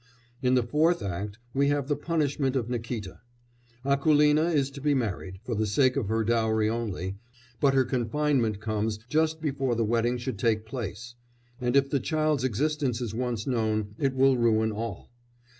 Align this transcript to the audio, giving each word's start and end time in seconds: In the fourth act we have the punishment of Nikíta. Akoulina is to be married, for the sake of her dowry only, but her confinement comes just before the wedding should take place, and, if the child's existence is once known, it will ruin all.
In 0.41 0.55
the 0.55 0.63
fourth 0.63 1.03
act 1.03 1.37
we 1.53 1.67
have 1.67 1.87
the 1.87 1.95
punishment 1.95 2.55
of 2.55 2.69
Nikíta. 2.69 3.19
Akoulina 3.85 4.51
is 4.51 4.71
to 4.71 4.81
be 4.81 4.95
married, 4.95 5.37
for 5.43 5.53
the 5.53 5.67
sake 5.67 5.95
of 5.95 6.07
her 6.07 6.23
dowry 6.23 6.67
only, 6.67 7.17
but 7.59 7.75
her 7.75 7.85
confinement 7.85 8.59
comes 8.59 8.97
just 9.07 9.41
before 9.41 9.75
the 9.75 9.85
wedding 9.85 10.17
should 10.17 10.39
take 10.39 10.65
place, 10.65 11.13
and, 11.59 11.75
if 11.75 11.87
the 11.87 11.99
child's 11.99 12.43
existence 12.43 12.99
is 12.99 13.13
once 13.13 13.45
known, 13.45 13.93
it 13.99 14.15
will 14.15 14.37
ruin 14.37 14.71
all. 14.71 15.11